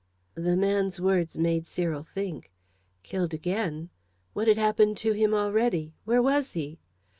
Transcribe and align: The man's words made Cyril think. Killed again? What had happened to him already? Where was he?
The 0.33 0.57
man's 0.57 0.99
words 0.99 1.37
made 1.37 1.67
Cyril 1.67 2.01
think. 2.01 2.49
Killed 3.03 3.35
again? 3.35 3.91
What 4.33 4.47
had 4.47 4.57
happened 4.57 4.97
to 4.97 5.11
him 5.13 5.35
already? 5.35 5.93
Where 6.05 6.23
was 6.23 6.53
he? 6.53 6.79